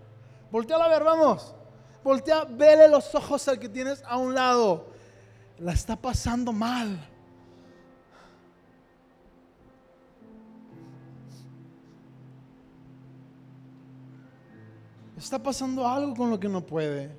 [0.49, 1.53] Voltea a ver, vamos.
[2.01, 4.87] Voltea, vele los ojos al que tienes a un lado.
[5.59, 6.99] La está pasando mal.
[15.17, 17.13] Está pasando algo con lo que no puede.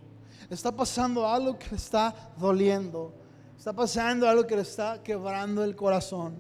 [0.49, 3.13] Está pasando algo que le está doliendo.
[3.59, 6.35] Está pasando algo que le está quebrando el corazón.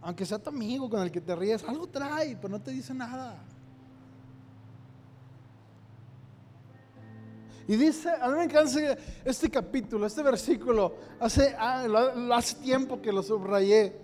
[0.00, 2.92] Aunque sea tu amigo con el que te ríes, algo trae, pero no te dice
[2.92, 3.38] nada.
[7.68, 11.84] Y dice, a mí me encanta este capítulo, este versículo, hace, ah,
[12.34, 13.96] hace tiempo que lo subrayé.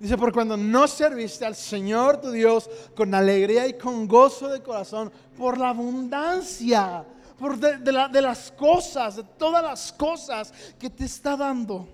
[0.00, 4.62] Dice, por cuando no serviste al Señor tu Dios con alegría y con gozo de
[4.62, 7.04] corazón, por la abundancia,
[7.38, 11.88] por de, de las cosas, de todas las cosas que te está dando.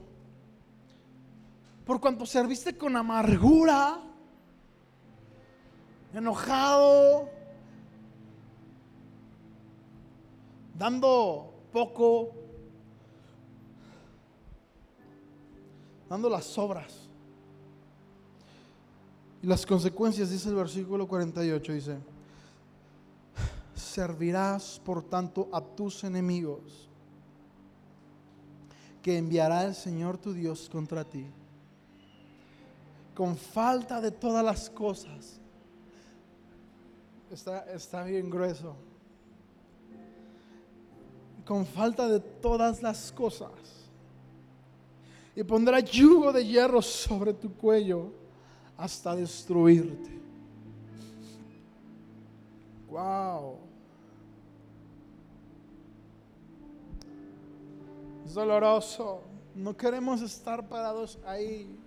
[1.85, 3.99] Por cuanto serviste con amargura,
[6.15, 7.29] enojado,
[10.79, 12.33] dando poco,
[16.09, 17.09] dando las obras.
[19.43, 21.99] Y las consecuencias, dice el versículo 48, dice,
[23.75, 26.89] servirás por tanto a tus enemigos,
[29.03, 31.27] que enviará el Señor tu Dios contra ti,
[33.15, 35.39] con falta de todas las cosas.
[37.31, 38.75] Está, está bien grueso.
[41.45, 43.51] Con falta de todas las cosas.
[45.37, 48.13] Y pondrá yugo de hierro sobre tu cuello
[48.77, 50.11] hasta destruirte.
[52.89, 53.59] Wow.
[58.25, 59.23] Es doloroso.
[59.55, 61.79] No queremos estar parados ahí.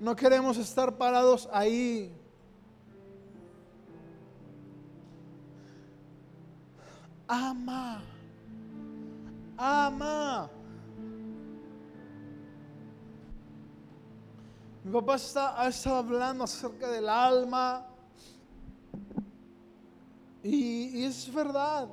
[0.00, 2.12] No queremos estar parados ahí.
[7.30, 8.02] Ama.
[9.56, 10.50] Ama.
[14.82, 17.86] Mi papá está, estado hablando acerca del alma.
[20.42, 21.86] Y, es verdad.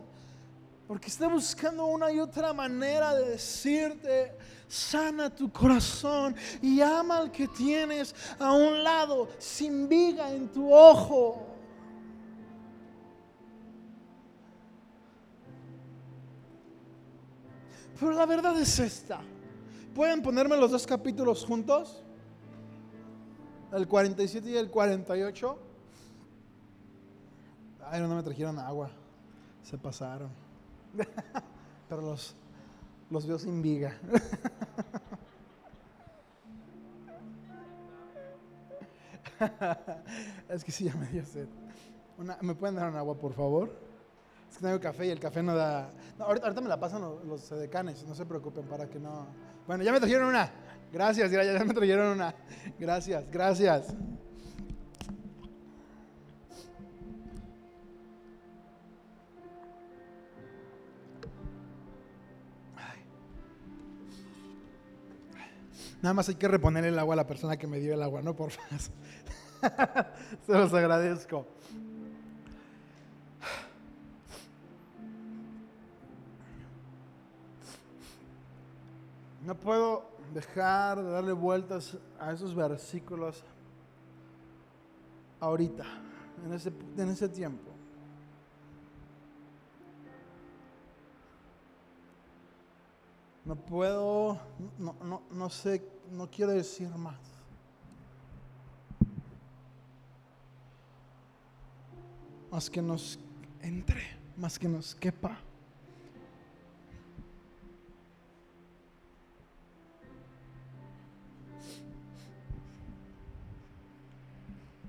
[0.88, 4.36] Porque está buscando una y otra manera de decirte,
[4.68, 10.74] sana tu corazón y ama al que tienes a un lado, sin viga en tu
[10.74, 11.47] ojo.
[18.00, 19.20] Pero la verdad es esta.
[19.96, 22.04] ¿Pueden ponerme los dos capítulos juntos?
[23.74, 25.58] el 47 y el 48.
[27.86, 28.90] Ay, no me trajeron agua.
[29.64, 30.30] Se pasaron.
[31.90, 32.36] Pero los,
[33.10, 33.98] los veo sin viga.
[40.50, 41.48] es que sí, ya me dio sed.
[42.42, 43.87] ¿Me pueden dar un agua, por favor?
[44.50, 45.91] Es que tengo café y el café no da.
[46.20, 49.28] ahorita, me la pasan los, los decanes, no se preocupen para que no.
[49.68, 50.50] Bueno, ya me trajeron una.
[50.91, 52.34] Gracias, ya me trajeron una.
[52.80, 53.93] Gracias, gracias.
[66.02, 68.22] Nada más hay que reponer el agua a la persona que me dio el agua,
[68.22, 68.36] ¿no?
[68.36, 68.80] Por favor.
[70.45, 71.48] Se los agradezco.
[79.48, 83.45] No puedo dejar de darle vueltas a esos versículos
[85.39, 85.86] ahorita,
[86.45, 87.72] en ese, en ese tiempo.
[93.45, 94.38] No puedo,
[94.78, 95.82] no, no, no sé,
[96.12, 97.16] no quiero decir más.
[102.52, 103.18] Más que nos
[103.62, 104.04] entre,
[104.36, 105.39] más que nos quepa.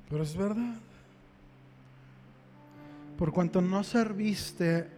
[0.08, 0.74] Pero es verdad.
[3.18, 4.88] Por cuanto no serviste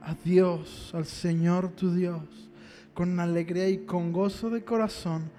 [0.00, 2.22] a Dios, al Señor tu Dios,
[2.94, 5.30] con alegría y con gozo de corazón,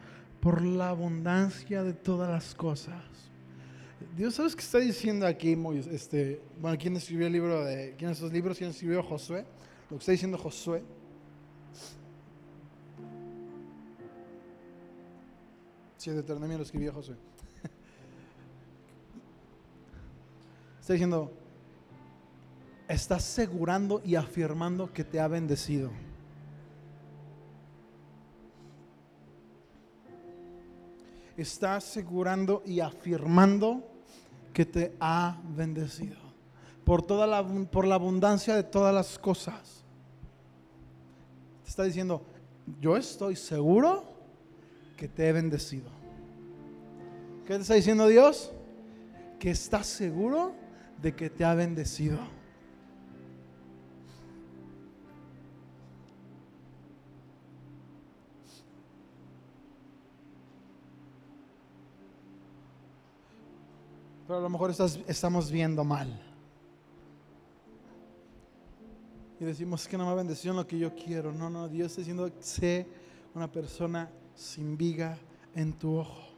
[0.42, 3.02] por la abundancia de todas las cosas.
[4.18, 5.58] Dios, ¿sabes qué está diciendo aquí?
[5.92, 8.58] Este, bueno, ¿quién escribió el libro de, quién esos libros?
[8.58, 9.46] ¿Quién escribió Josué?
[9.90, 10.84] Lo que está diciendo Josué.
[15.98, 17.16] Sí, de Deuteronomio lo escribió Josué.
[20.84, 21.32] Está diciendo,
[22.90, 25.92] está asegurando y afirmando que te ha bendecido.
[31.38, 33.82] Está asegurando y afirmando
[34.52, 36.18] que te ha bendecido.
[36.84, 39.86] Por, toda la, por la abundancia de todas las cosas.
[41.66, 42.26] Está diciendo,
[42.82, 44.04] yo estoy seguro
[44.98, 45.90] que te he bendecido.
[47.48, 48.52] ¿Qué te está diciendo Dios?
[49.40, 50.62] Que estás seguro
[51.04, 52.18] de que te ha bendecido.
[64.26, 66.08] Pero a lo mejor estás, estamos viendo mal.
[69.42, 71.34] Y decimos que no me bendición lo que yo quiero.
[71.34, 72.88] No, no, Dios está diciendo, sé
[73.36, 75.18] una persona sin viga
[75.54, 76.33] en tu ojo.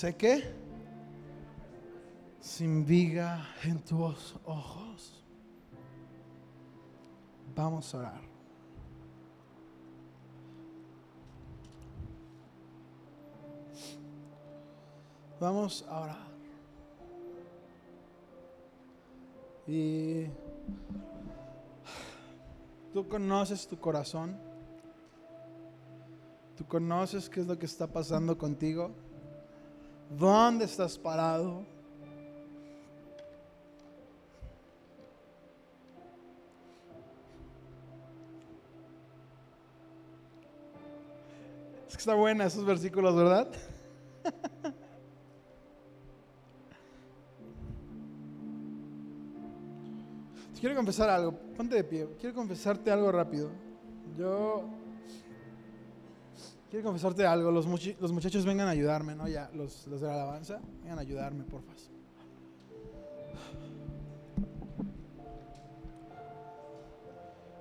[0.00, 0.42] ¿Sé qué?
[2.40, 5.22] Sin viga en tus ojos.
[7.54, 8.20] Vamos a orar.
[15.38, 16.28] Vamos a orar.
[19.66, 20.28] Y
[22.94, 24.34] tú conoces tu corazón.
[26.56, 28.92] Tú conoces qué es lo que está pasando contigo.
[30.10, 31.64] ¿Dónde estás parado?
[41.88, 43.48] Es que está buena esos versículos, ¿verdad?
[50.58, 51.32] Quiero confesar algo.
[51.56, 52.08] Ponte de pie.
[52.18, 53.48] Quiero confesarte algo rápido.
[54.18, 54.79] Yo
[56.70, 57.50] quiero confesarte algo.
[57.50, 57.66] Los,
[58.00, 59.28] los muchachos vengan a ayudarme, ¿no?
[59.28, 61.80] Ya, los, de la alabanza, vengan a ayudarme, por favor.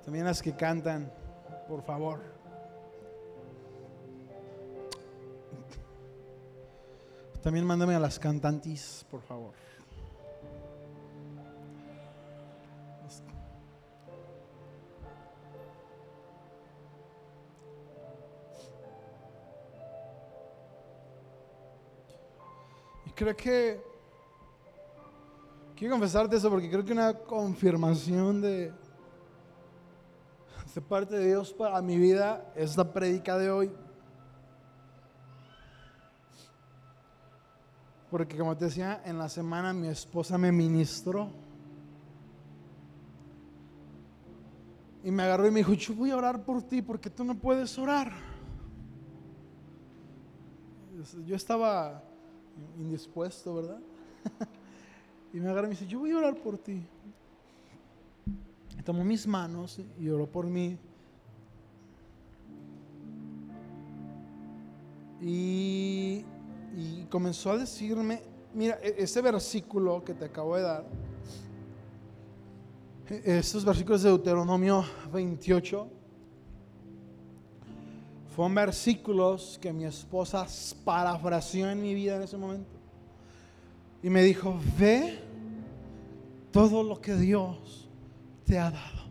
[0.06, 1.12] También las que cantan,
[1.68, 2.22] por favor.
[7.42, 9.54] También mándame a las cantantes, por favor.
[23.20, 23.84] Creo que
[25.76, 28.72] quiero confesarte eso porque creo que una confirmación de,
[30.74, 33.72] de parte de Dios para mi vida es la predica de hoy.
[38.10, 41.30] Porque como te decía, en la semana mi esposa me ministró.
[45.04, 47.36] Y me agarró y me dijo, yo voy a orar por ti porque tú no
[47.36, 48.14] puedes orar.
[51.26, 52.09] Yo estaba
[52.78, 53.80] indispuesto, ¿verdad?
[55.34, 56.82] y me agarra y me dice, yo voy a orar por ti.
[58.78, 60.78] Y tomó mis manos y oró por mí.
[65.22, 66.24] Y,
[66.76, 68.22] y comenzó a decirme,
[68.54, 70.86] mira, e-, ese versículo que te acabo de dar,
[73.10, 75.99] e-, estos versículos de Deuteronomio 28,
[78.40, 80.48] fueron versículos que mi esposa
[80.86, 82.72] parafraseó en mi vida en ese momento.
[84.02, 85.20] Y me dijo, ve
[86.50, 87.90] todo lo que Dios
[88.46, 89.10] te ha dado.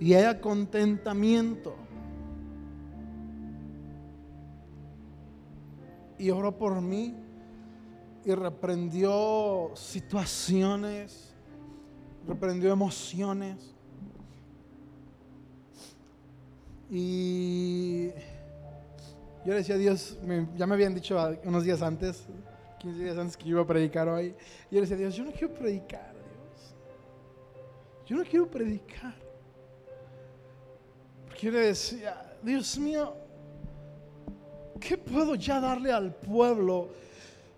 [0.00, 1.76] Y haya contentamiento.
[6.18, 7.14] Y oró por mí
[8.24, 11.34] y reprendió situaciones,
[12.26, 13.75] reprendió emociones
[16.90, 18.08] Y
[19.44, 20.16] yo le decía a Dios,
[20.56, 22.24] ya me habían dicho unos días antes,
[22.78, 24.34] 15 días antes que iba a predicar hoy,
[24.70, 26.74] yo le decía a Dios, yo no quiero predicar, Dios.
[28.06, 29.14] Yo no quiero predicar.
[31.26, 33.14] Porque yo le decía, Dios mío,
[34.78, 36.90] ¿qué puedo ya darle al pueblo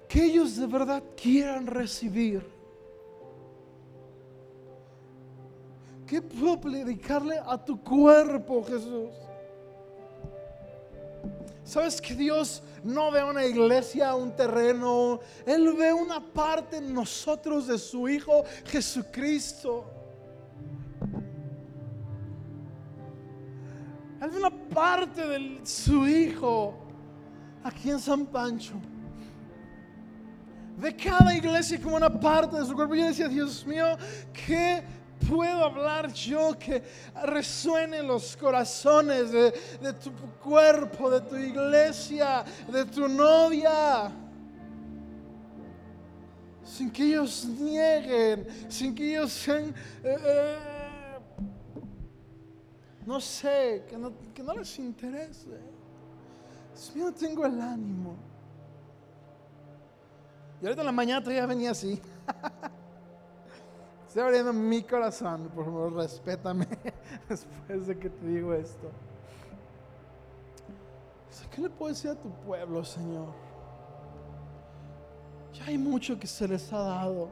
[0.08, 2.57] que ellos de verdad quieran recibir?
[6.08, 9.10] ¿Qué puedo predicarle a tu cuerpo, Jesús?
[11.62, 15.20] ¿Sabes que Dios no ve una iglesia, un terreno?
[15.44, 19.84] Él ve una parte en nosotros de su Hijo Jesucristo.
[24.22, 26.74] Él ve una parte de su Hijo
[27.62, 28.72] aquí en San Pancho.
[30.78, 32.94] Ve cada iglesia como una parte de su cuerpo.
[32.94, 33.84] Yo decía, Dios mío,
[34.32, 34.82] qué
[35.18, 36.82] puedo hablar yo que
[37.24, 39.52] resuene los corazones de,
[39.94, 40.12] tu
[40.42, 44.10] cuerpo, de tu iglesia, de tu novia?
[46.64, 49.74] Sin que ellos nieguen, sin que ellos sean...
[50.04, 50.56] Eh, eh,
[53.06, 54.12] no sé, que no,
[54.44, 55.58] no les interese.
[56.94, 58.16] Yo tengo el ánimo.
[60.60, 62.00] Y ahorita en la mañana todavía venía así.
[64.08, 66.66] Estoy abriendo mi corazón, por favor, respétame
[67.28, 68.90] después de que te digo esto.
[71.54, 73.26] ¿Qué le puedo decir a tu pueblo, Señor?
[75.52, 77.28] Ya hay mucho que se les ha dado.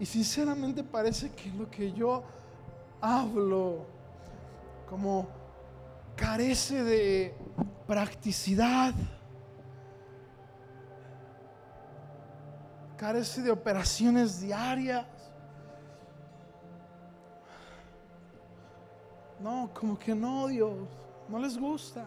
[0.00, 2.22] Y sinceramente parece que lo que yo
[3.00, 3.84] hablo
[4.88, 5.26] como
[6.16, 7.34] carece de
[7.86, 8.94] practicidad.
[12.96, 15.04] carece de operaciones diarias.
[19.44, 20.72] No, como que no, Dios,
[21.28, 22.06] no les gusta.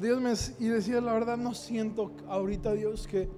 [0.00, 0.32] Dios me
[0.64, 3.28] y decía, la verdad no siento ahorita, Dios, que,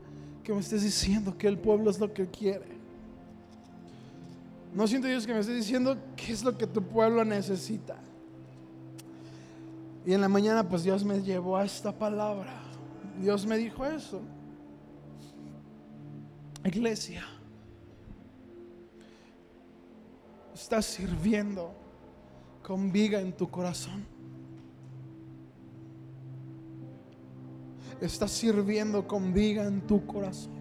[0.44, 2.76] que me estés diciendo que el pueblo es lo que quiere.
[4.74, 7.96] No siento, Dios, que me estés diciendo qué es lo que tu pueblo necesita.
[10.04, 12.52] Y en la mañana, pues Dios me llevó a esta palabra.
[13.18, 14.20] Dios me dijo eso.
[16.64, 17.24] Iglesia,
[20.72, 21.70] estás sirviendo
[22.62, 24.06] con viga en tu corazón.
[28.00, 30.54] Estás sirviendo con viga en tu corazón.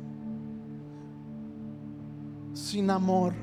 [2.51, 3.33] Sin amor.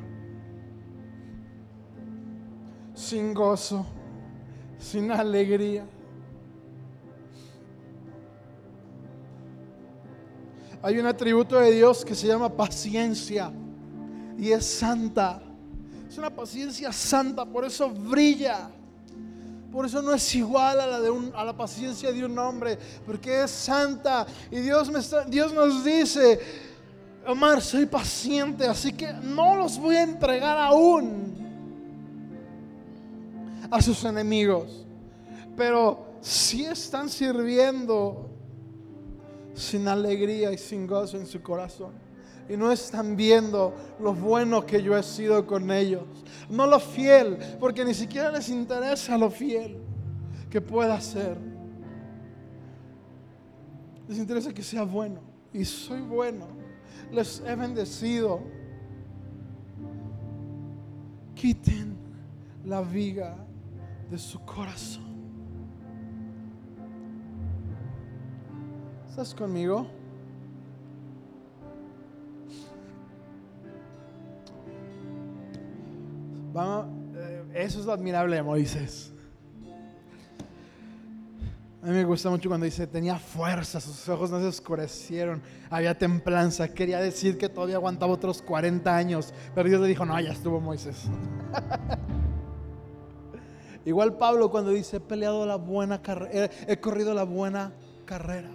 [2.92, 3.86] Sin gozo.
[4.78, 5.86] Sin alegría.
[10.82, 13.50] Hay un atributo de Dios que se llama paciencia
[14.36, 15.47] y es santa.
[16.08, 18.70] Es una paciencia santa, por eso brilla.
[19.70, 23.42] Por eso no es igual a la, de a la paciencia de un hombre, porque
[23.42, 24.26] es santa.
[24.50, 26.40] Y Dios, me Dios nos dice,
[27.26, 31.36] Omar, soy paciente, así que no los voy a entregar aún
[33.70, 34.86] a sus enemigos.
[35.54, 38.28] Pero si están sirviendo
[39.58, 42.07] sin alegría y sin gozo en su corazón.
[42.48, 46.02] Y no están viendo lo bueno que yo he sido con ellos.
[46.48, 49.76] No lo fiel, porque ni siquiera les interesa lo fiel
[50.48, 51.36] que pueda ser.
[54.08, 55.20] Les interesa que sea bueno.
[55.52, 56.46] Y soy bueno.
[57.12, 58.40] Les he bendecido.
[61.34, 61.96] Quiten
[62.64, 63.36] la viga
[64.10, 65.06] de su corazón.
[69.08, 69.97] ¿Estás conmigo?
[76.54, 79.12] Eh, eso es lo admirable de Moisés.
[81.80, 85.40] A mí me gusta mucho cuando dice, tenía fuerza, sus ojos no se oscurecieron,
[85.70, 90.18] había templanza, quería decir que todavía aguantaba otros 40 años, pero Dios le dijo, no,
[90.20, 91.04] ya estuvo Moisés.
[93.84, 97.72] Igual Pablo cuando dice, he peleado la buena carrera, he corrido la buena
[98.04, 98.50] carrera.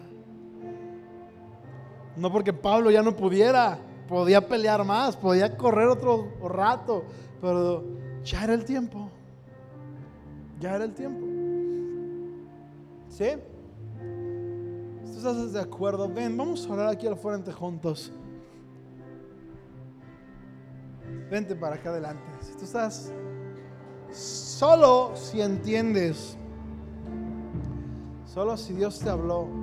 [2.17, 7.05] No porque Pablo ya no pudiera, podía pelear más, podía correr otro rato,
[7.43, 7.83] pero
[8.23, 9.09] ya era el tiempo.
[10.61, 11.25] Ya era el tiempo.
[13.09, 13.31] ¿Sí?
[15.03, 16.07] ¿Tú estás de acuerdo?
[16.07, 18.13] Ven, vamos a orar aquí al frente juntos.
[21.29, 22.23] Vente para acá adelante.
[22.39, 23.11] Si tú estás
[24.09, 26.37] solo si entiendes,
[28.25, 29.62] solo si Dios te habló.